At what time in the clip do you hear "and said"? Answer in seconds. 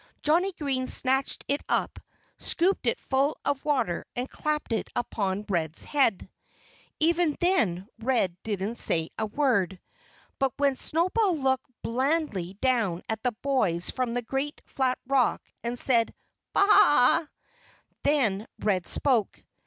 15.63-16.15